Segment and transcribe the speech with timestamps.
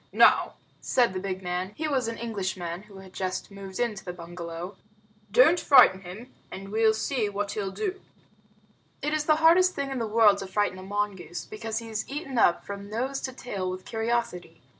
[0.13, 4.11] "Now," said the big man (he was an Englishman who had just moved into the
[4.13, 4.75] bungalow),
[5.31, 8.01] "don't frighten him, and we'll see what he'll do."
[9.03, 12.09] It is the hardest thing in the world to frighten a mongoose, because he is
[12.09, 14.63] eaten up from nose to tail with curiosity.